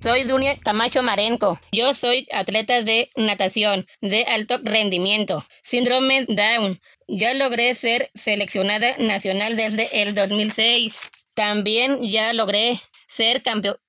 [0.00, 1.58] Soy Dunia Camacho Marenco.
[1.72, 5.44] Yo soy atleta de natación de alto rendimiento.
[5.64, 6.80] Síndrome Down.
[7.08, 11.00] Ya logré ser seleccionada nacional desde el 2006.
[11.34, 13.42] También ya logré ser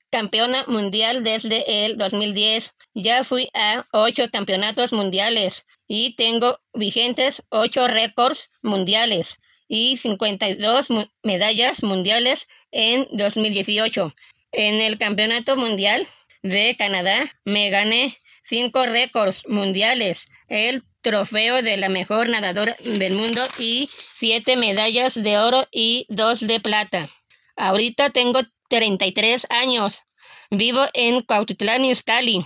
[0.09, 2.73] campeona mundial desde el 2010.
[2.95, 10.87] Ya fui a ocho campeonatos mundiales y tengo vigentes ocho récords mundiales y 52
[11.21, 14.11] medallas mundiales en 2018.
[14.51, 16.07] En el Campeonato Mundial
[16.41, 23.41] de Canadá me gané cinco récords mundiales, el trofeo de la mejor nadadora del mundo
[23.57, 27.07] y siete medallas de oro y dos de plata.
[27.55, 30.03] Ahorita tengo 33 años.
[30.49, 32.43] Vivo en Cuautitlán Izcalli,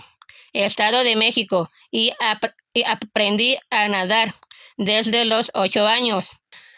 [0.52, 2.12] Estado de México, y,
[2.86, 4.34] aprendí a nadar
[4.76, 6.30] desde los ocho años.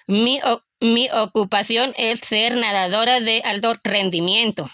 [0.07, 0.41] Mi,
[0.81, 4.69] mi ocupación es ser nadadora de alto rendimiento.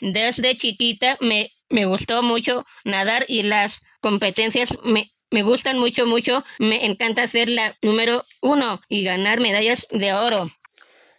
[0.00, 6.44] Desde chiquita me, me gustó mucho nadar y las competencias me, me gustan mucho, mucho.
[6.58, 10.50] Me encanta ser la número uno y ganar medallas de oro.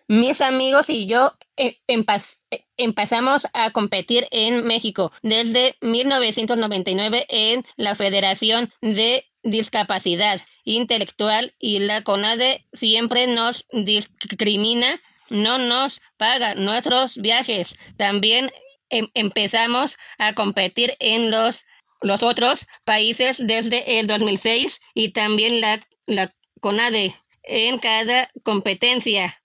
[0.07, 7.93] Mis amigos y yo eh, eh, empezamos a competir en México desde 1999 en la
[7.93, 17.75] Federación de Discapacidad Intelectual y la CONADE siempre nos discrimina, no nos paga nuestros viajes.
[17.95, 18.51] También
[18.89, 21.65] Em, empezamos a competir en los,
[22.01, 29.41] los otros países desde el 2006 y también la, la CONADE en cada competencia.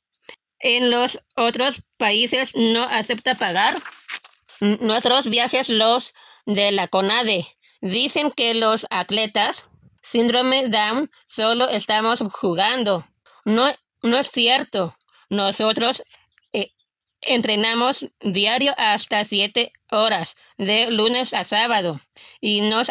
[0.58, 3.82] En los otros países no acepta pagar
[4.60, 6.14] nuestros viajes los
[6.46, 7.46] de la CONADE.
[7.80, 9.68] Dicen que los atletas
[10.02, 13.04] síndrome Down solo estamos jugando.
[13.44, 13.70] No,
[14.02, 14.96] no es cierto.
[15.28, 16.02] Nosotros
[17.26, 21.98] Entrenamos diario hasta siete horas, de lunes a sábado,
[22.40, 22.90] y nos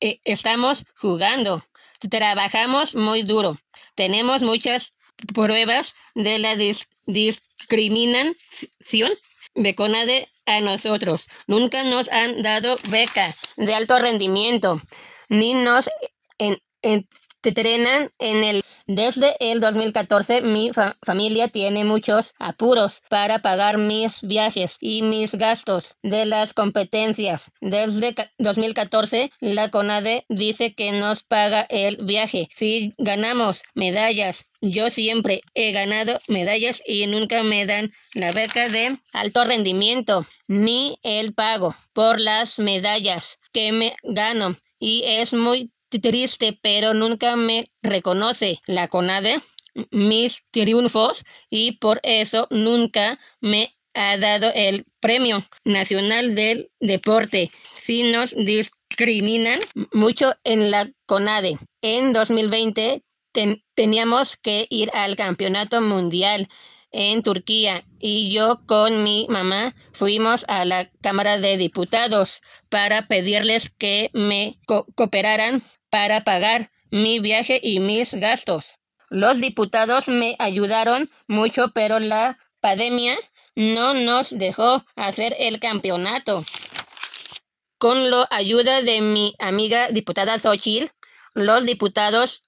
[0.00, 1.62] eh, estamos jugando.
[2.10, 3.58] Trabajamos muy duro.
[3.94, 4.94] Tenemos muchas
[5.34, 9.10] pruebas de la discriminación
[9.54, 9.74] de
[10.46, 11.26] a nosotros.
[11.46, 14.80] Nunca nos han dado beca de alto rendimiento,
[15.28, 15.90] ni nos
[16.38, 16.58] en
[17.42, 20.72] el desde el 2014 mi
[21.04, 27.52] familia tiene muchos apuros para pagar mis viajes y mis gastos de las competencias.
[27.60, 32.48] Desde 2014 la CONADE dice que nos paga el viaje.
[32.52, 38.98] Si ganamos medallas, yo siempre he ganado medallas y nunca me dan la beca de
[39.12, 46.58] alto rendimiento ni el pago por las medallas que me gano y es muy triste,
[46.62, 49.40] pero nunca me reconoce la CONADE
[49.90, 57.50] mis triunfos y por eso nunca me ha dado el Premio Nacional del Deporte.
[57.74, 59.58] Si nos discriminan
[59.92, 61.58] mucho en la CONADE.
[61.82, 63.02] En 2020
[63.74, 66.48] teníamos que ir al Campeonato Mundial
[66.92, 73.70] en Turquía y yo con mi mamá fuimos a la Cámara de Diputados para pedirles
[73.70, 78.76] que me cooperaran para pagar mi viaje y mis gastos.
[79.10, 83.16] Los diputados me ayudaron mucho, pero la pandemia
[83.54, 86.44] no nos dejó hacer el campeonato.
[87.78, 90.90] Con la ayuda de mi amiga diputada Xochitl,
[91.34, 92.42] los diputados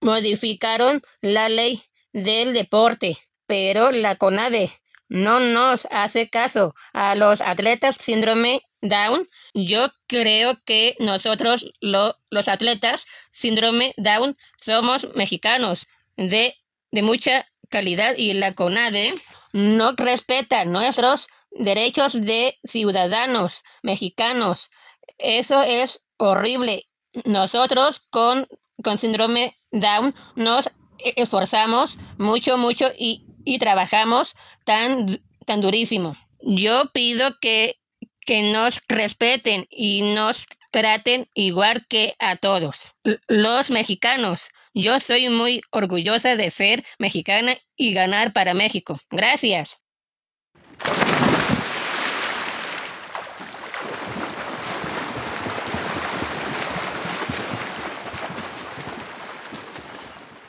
[0.00, 1.82] modificaron la ley
[2.12, 4.70] del deporte, pero la CONADE
[5.08, 9.26] no nos hace caso a los atletas síndrome Down.
[9.54, 15.86] Yo creo que nosotros, los atletas síndrome Down, somos mexicanos
[16.16, 16.56] de,
[16.90, 19.14] de mucha calidad y la CONADE
[19.52, 24.70] no respeta nuestros derechos de ciudadanos mexicanos.
[25.18, 26.88] Eso es horrible.
[27.24, 28.46] Nosotros con,
[28.82, 34.34] con síndrome Down nos esforzamos mucho, mucho y, y trabajamos
[34.64, 36.14] tan, tan durísimo.
[36.42, 37.79] Yo pido que,
[38.24, 42.92] que nos respeten y nos traten igual que a todos.
[43.28, 44.48] Los mexicanos.
[44.72, 48.96] Yo soy muy orgullosa de ser mexicana y ganar para México.
[49.10, 49.78] Gracias.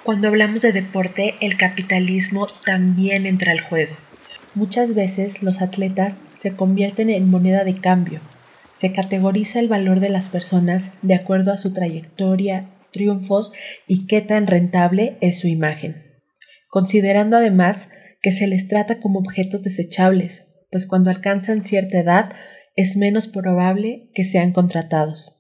[0.04, 3.96] Cuando hablamos de deporte, el capitalismo también entra al juego.
[4.54, 8.20] Muchas veces los atletas se convierten en moneda de cambio.
[8.76, 13.54] Se categoriza el valor de las personas de acuerdo a su trayectoria, triunfos
[13.88, 16.04] y qué tan rentable es su imagen.
[16.68, 17.90] Considerando además
[18.22, 22.34] que se les trata como objetos desechables, pues cuando alcanzan cierta edad
[22.76, 25.38] es menos probable que sean contratados.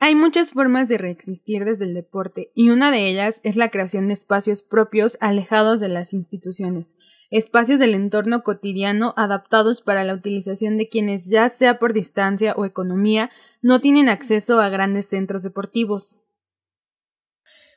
[0.00, 4.08] Hay muchas formas de reexistir desde el deporte y una de ellas es la creación
[4.08, 6.96] de espacios propios alejados de las instituciones,
[7.32, 12.66] espacios del entorno cotidiano adaptados para la utilización de quienes ya sea por distancia o
[12.66, 13.30] economía
[13.62, 16.21] no tienen acceso a grandes centros deportivos.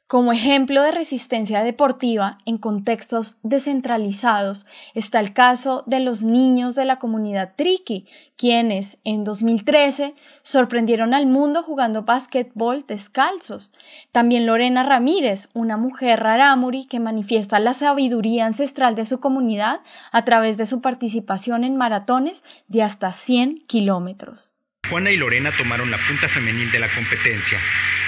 [0.08, 6.86] Como ejemplo de resistencia deportiva en contextos descentralizados está el caso de los niños de
[6.86, 8.06] la comunidad Triqui,
[8.38, 13.74] quienes en 2013 sorprendieron al mundo jugando básquetbol descalzos.
[14.12, 19.82] También Lorena Ramírez, una mujer rarámuri que manifiesta la sabiduría ancestral de su comunidad
[20.12, 24.54] a través de su participación en maratones de hasta 100 kilómetros.
[24.88, 27.60] Juana y Lorena tomaron la punta femenil de la competencia,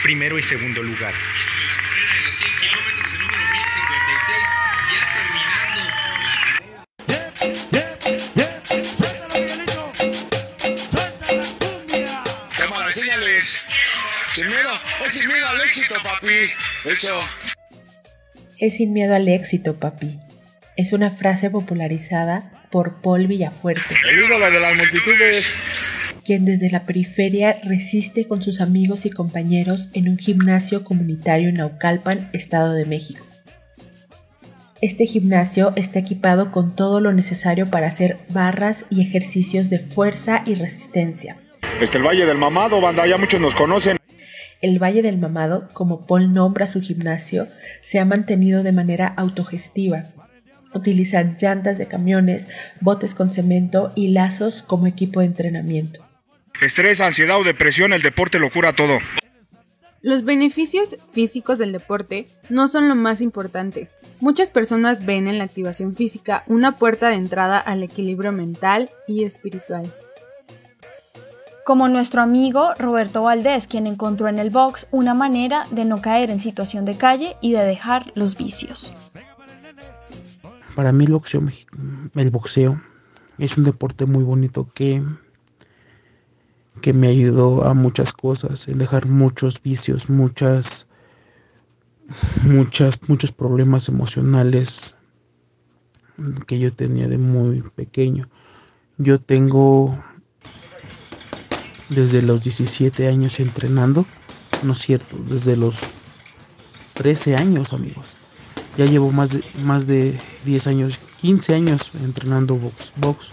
[0.03, 1.15] primero y segundo lugar.
[14.37, 14.69] Sin miedo,
[15.03, 16.27] es sin miedo al éxito, papi.
[16.85, 17.19] Eso.
[18.59, 20.19] Es sin miedo al éxito, papi.
[20.75, 23.95] Es una frase popularizada por Paul Villafuerte.
[24.07, 25.55] El ídolo de las multitudes.
[26.23, 31.55] Quien desde la periferia resiste con sus amigos y compañeros en un gimnasio comunitario en
[31.55, 33.25] Naucalpan, Estado de México.
[34.83, 40.43] Este gimnasio está equipado con todo lo necesario para hacer barras y ejercicios de fuerza
[40.45, 41.37] y resistencia.
[41.81, 43.97] Este el Valle del Mamado, banda, ya muchos nos conocen.
[44.61, 47.47] El Valle del Mamado, como Paul nombra su gimnasio,
[47.81, 50.03] se ha mantenido de manera autogestiva.
[50.73, 52.47] Utilizan llantas de camiones,
[52.81, 56.05] botes con cemento y lazos como equipo de entrenamiento.
[56.59, 58.97] Estrés, ansiedad o depresión, el deporte lo cura todo.
[60.01, 63.89] Los beneficios físicos del deporte no son lo más importante.
[64.21, 69.23] Muchas personas ven en la activación física una puerta de entrada al equilibrio mental y
[69.23, 69.91] espiritual
[71.67, 76.29] como nuestro amigo Roberto Valdés, quien encontró en el box una manera de no caer
[76.29, 78.95] en situación de calle y de dejar los vicios.
[80.77, 81.43] Para mí el boxeo,
[82.15, 82.81] el boxeo
[83.37, 85.03] es un deporte muy bonito que,
[86.79, 90.87] que me ayudó a muchas cosas, en dejar muchos vicios, muchas,
[92.45, 94.95] muchas, muchos problemas emocionales
[96.47, 98.29] que yo tenía de muy pequeño.
[98.97, 100.01] Yo tengo
[101.89, 104.05] desde los 17 años entrenando,
[104.63, 105.75] no es cierto, desde los
[106.93, 108.15] 13 años amigos.
[108.77, 112.93] Ya llevo más de, más de 10 años, 15 años entrenando box.
[112.97, 113.29] box.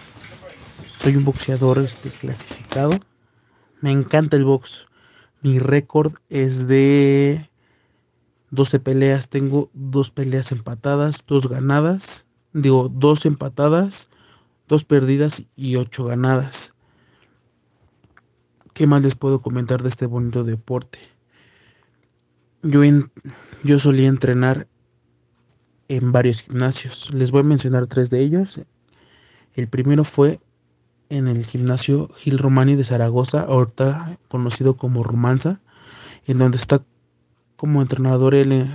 [1.02, 2.98] Soy un boxeador este, clasificado.
[3.80, 4.86] Me encanta el box.
[5.42, 7.50] Mi récord es de
[8.50, 9.28] 12 peleas.
[9.28, 12.24] Tengo dos peleas empatadas, dos ganadas.
[12.52, 14.09] Digo, dos empatadas,
[14.68, 16.73] dos perdidas y ocho ganadas.
[18.74, 20.98] ¿Qué más les puedo comentar de este bonito deporte?
[22.64, 22.80] Yo,
[23.62, 24.66] yo solía entrenar
[25.86, 27.14] en varios gimnasios.
[27.14, 28.60] Les voy a mencionar tres de ellos.
[29.54, 30.40] El primero fue
[31.08, 35.60] en el gimnasio Gil Romani de Zaragoza, ahorita conocido como Romanza,
[36.26, 36.82] en donde está
[37.54, 38.68] como entrenador el,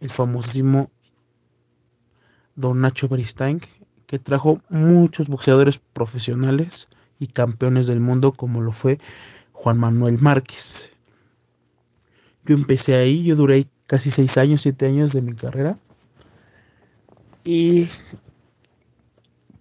[0.00, 0.90] el famosísimo
[2.56, 3.60] Don Nacho Beristain,
[4.08, 6.88] que trajo muchos boxeadores profesionales
[7.20, 8.98] y campeones del mundo, como lo fue
[9.54, 10.90] Juan Manuel Márquez.
[12.44, 15.78] Yo empecé ahí, yo duré casi seis años, siete años de mi carrera.
[17.42, 17.88] Y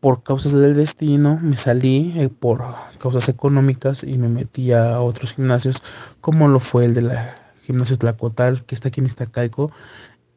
[0.03, 2.65] por causas del destino me salí eh, por
[2.97, 5.81] causas económicas y me metí a otros gimnasios
[6.19, 9.71] como lo fue el de la gimnasio Tlacotal que está aquí en Iztacalco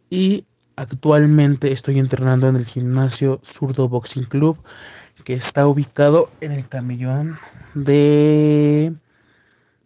[0.09, 0.47] y
[0.77, 4.57] actualmente estoy entrenando en el gimnasio Zurdo Boxing Club
[5.25, 7.37] que está ubicado en el camellón
[7.75, 8.95] de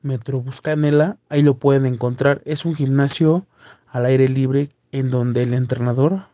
[0.02, 2.42] Metrobús Canela, ahí lo pueden encontrar.
[2.44, 3.46] Es un gimnasio
[3.86, 6.26] al aire libre en donde el entrenador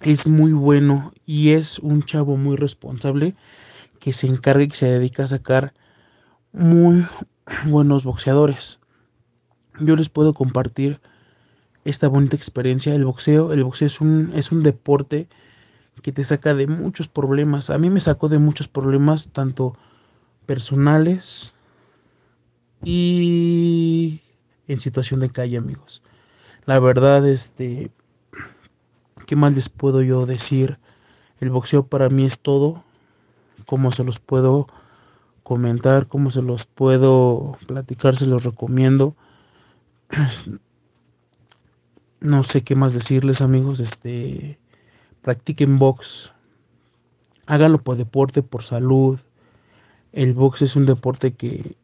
[0.00, 3.34] es muy bueno y es un chavo muy responsable
[3.98, 5.74] que se encarga y se dedica a sacar
[6.52, 7.06] muy
[7.66, 8.80] buenos boxeadores.
[9.80, 11.00] Yo les puedo compartir
[11.84, 12.94] esta bonita experiencia.
[12.94, 15.28] El boxeo, el boxeo es un, es un deporte
[16.02, 17.70] que te saca de muchos problemas.
[17.70, 19.76] A mí me sacó de muchos problemas, tanto
[20.46, 21.51] personales
[22.84, 24.20] y
[24.68, 26.02] en situación de calle, amigos.
[26.64, 27.90] La verdad, este,
[29.26, 30.78] ¿qué más les puedo yo decir?
[31.40, 32.84] El boxeo para mí es todo.
[33.66, 34.66] Como se los puedo
[35.42, 39.16] comentar, como se los puedo platicar, se los recomiendo.
[42.20, 43.80] No sé qué más decirles, amigos.
[43.80, 44.60] Este,
[45.22, 46.32] practiquen box.
[47.46, 49.18] Háganlo por deporte, por salud.
[50.12, 51.76] El box es un deporte que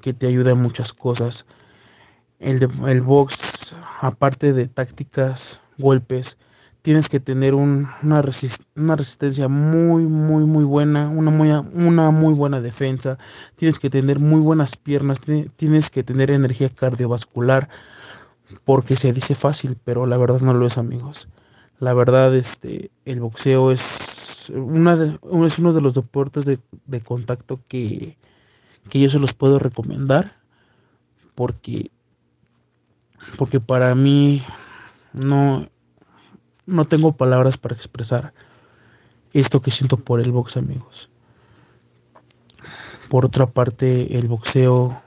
[0.00, 1.46] que te ayuda en muchas cosas.
[2.38, 6.38] El, el box, aparte de tácticas, golpes,
[6.82, 12.60] tienes que tener una, una, resistencia muy, muy, muy buena, una muy, una muy buena
[12.60, 13.18] defensa,
[13.56, 15.20] tienes que tener muy buenas piernas,
[15.56, 17.68] tienes que tener energía cardiovascular,
[18.64, 21.28] porque se dice fácil, pero la verdad no lo es, amigos.
[21.78, 27.60] La verdad, este, el boxeo es, una es uno de los deportes de, de contacto
[27.68, 28.16] que,
[28.88, 30.36] que yo se los puedo recomendar
[31.34, 31.90] porque
[33.38, 34.42] porque para mí
[35.12, 35.68] no
[36.66, 38.32] no tengo palabras para expresar
[39.32, 41.10] esto que siento por el box amigos.
[43.08, 45.02] Por otra parte el boxeo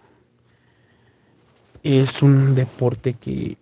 [1.84, 3.58] es un deporte que,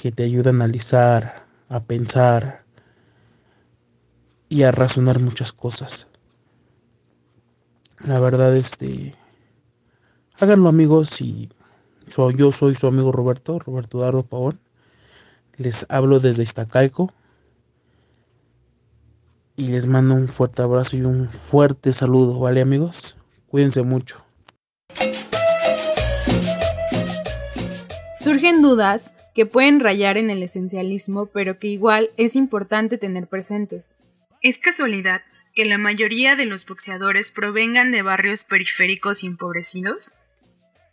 [0.00, 2.64] que te ayuda a analizar a pensar
[4.48, 6.06] y a razonar muchas cosas.
[8.04, 9.14] La verdad este
[10.38, 11.48] Háganlo amigos y
[12.08, 14.60] yo soy su amigo Roberto, Roberto Dardo Pavón.
[15.56, 17.10] Les hablo desde Iztacalco.
[19.56, 23.16] Y les mando un fuerte abrazo y un fuerte saludo, ¿vale amigos?
[23.46, 24.22] Cuídense mucho.
[28.20, 33.96] Surgen dudas que pueden rayar en el esencialismo, pero que igual es importante tener presentes.
[34.42, 35.22] ¿Es casualidad
[35.54, 40.12] que la mayoría de los boxeadores provengan de barrios periféricos y empobrecidos?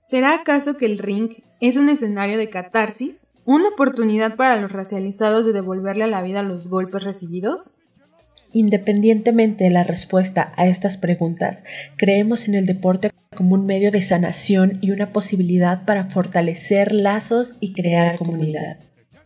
[0.03, 1.29] ¿Será acaso que el ring
[1.61, 3.25] es un escenario de catarsis?
[3.45, 7.75] ¿Una oportunidad para los racializados de devolverle a la vida los golpes recibidos?
[8.51, 11.63] Independientemente de la respuesta a estas preguntas,
[11.95, 17.55] creemos en el deporte como un medio de sanación y una posibilidad para fortalecer lazos
[17.61, 18.77] y crear comunidad.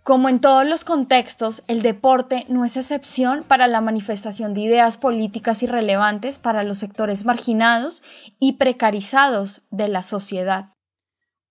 [0.07, 4.95] Como en todos los contextos, el deporte no es excepción para la manifestación de ideas
[4.95, 8.01] políticas irrelevantes para los sectores marginados
[8.39, 10.69] y precarizados de la sociedad.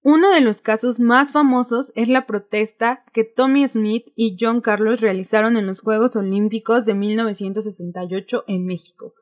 [0.03, 5.03] Uno de los casos más famosos es la protesta que Tommy Smith y John Carlos
[5.03, 9.13] realizaron en los Juegos Olímpicos de 1968 en México.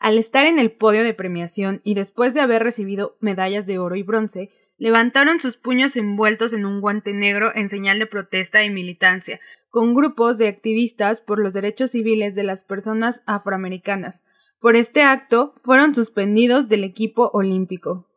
[0.00, 3.96] Al estar en el podio de premiación y después de haber recibido medallas de oro
[3.96, 4.50] y bronce,
[4.82, 9.38] levantaron sus puños envueltos en un guante negro en señal de protesta y militancia,
[9.70, 14.24] con grupos de activistas por los derechos civiles de las personas afroamericanas.
[14.60, 18.08] Por este acto fueron suspendidos del equipo olímpico.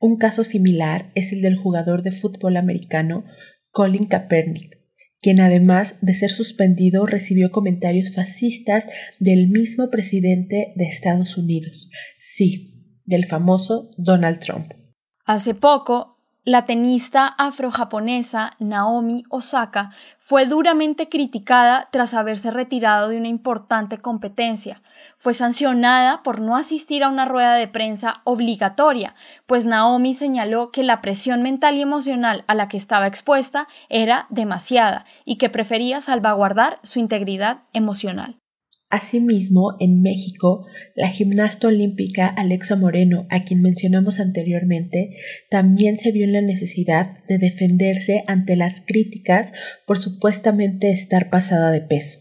[0.00, 3.24] Un caso similar es el del jugador de fútbol americano
[3.72, 4.78] Colin Kaepernick,
[5.20, 8.86] quien además de ser suspendido recibió comentarios fascistas
[9.18, 11.90] del mismo presidente de Estados Unidos,
[12.20, 14.85] sí, del famoso Donald Trump.
[15.26, 23.26] Hace poco, la tenista afrojaponesa Naomi Osaka fue duramente criticada tras haberse retirado de una
[23.26, 24.80] importante competencia.
[25.16, 29.16] Fue sancionada por no asistir a una rueda de prensa obligatoria,
[29.46, 34.26] pues Naomi señaló que la presión mental y emocional a la que estaba expuesta era
[34.30, 38.38] demasiada y que prefería salvaguardar su integridad emocional.
[38.96, 45.10] Asimismo, en México, la gimnasta olímpica Alexa Moreno, a quien mencionamos anteriormente,
[45.50, 49.52] también se vio en la necesidad de defenderse ante las críticas
[49.86, 52.20] por supuestamente estar pasada de peso.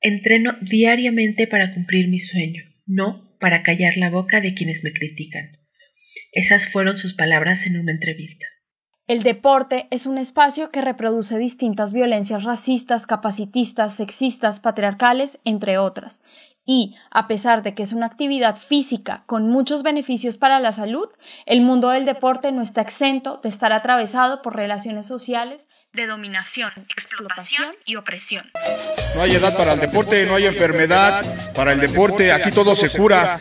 [0.00, 5.58] Entreno diariamente para cumplir mi sueño, no para callar la boca de quienes me critican.
[6.32, 8.46] Esas fueron sus palabras en una entrevista.
[9.08, 16.22] El deporte es un espacio que reproduce distintas violencias racistas, capacitistas, sexistas, patriarcales, entre otras.
[16.64, 21.06] Y, a pesar de que es una actividad física con muchos beneficios para la salud,
[21.46, 26.72] el mundo del deporte no está exento de estar atravesado por relaciones sociales de dominación,
[26.90, 28.50] explotación y opresión.
[29.14, 31.24] No hay edad para el deporte, no hay enfermedad.
[31.54, 33.40] Para el deporte, aquí todo se cura.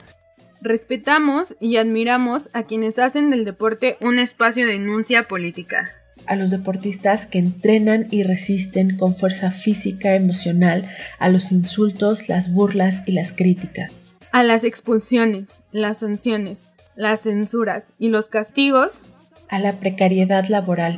[0.66, 5.91] Respetamos y admiramos a quienes hacen del deporte un espacio de denuncia política.
[6.26, 10.89] A los deportistas que entrenan y resisten con fuerza física, emocional,
[11.20, 13.91] a los insultos, las burlas y las críticas.
[14.32, 19.03] A las expulsiones, las sanciones, las censuras y los castigos.
[19.49, 20.97] A la precariedad laboral,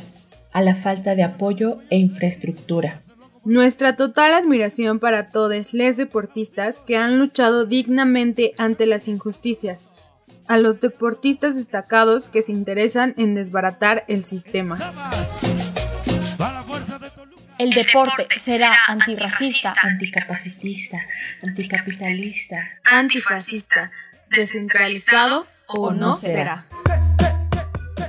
[0.50, 3.02] a la falta de apoyo e infraestructura.
[3.48, 9.88] Nuestra total admiración para todos los deportistas que han luchado dignamente ante las injusticias,
[10.48, 14.76] a los deportistas destacados que se interesan en desbaratar el sistema.
[17.58, 20.98] El deporte será antirracista, anticapacitista,
[21.42, 23.90] anticapitalista, antifascista,
[24.28, 26.66] descentralizado o no será.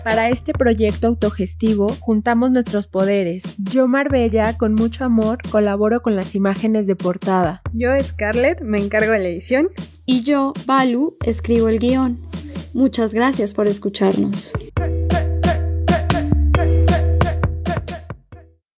[0.03, 3.43] Para este proyecto autogestivo juntamos nuestros poderes.
[3.57, 7.61] Yo, Marbella, con mucho amor, colaboro con las imágenes de portada.
[7.73, 9.69] Yo, Scarlett, me encargo de la edición.
[10.05, 12.19] Y yo, Balu, escribo el guion.
[12.73, 14.53] Muchas gracias por escucharnos.